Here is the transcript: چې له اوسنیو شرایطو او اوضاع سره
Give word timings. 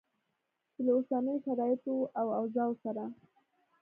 چې 0.73 0.79
له 0.85 0.91
اوسنیو 0.97 1.43
شرایطو 1.45 1.95
او 2.19 2.27
اوضاع 2.39 2.71
سره 2.83 3.03